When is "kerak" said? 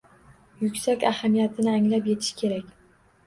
2.43-2.73